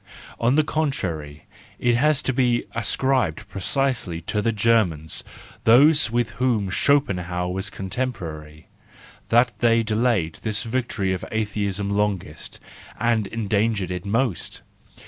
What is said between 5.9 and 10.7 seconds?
with whom Schopenhauer was contemporary,—that they de¬ layed this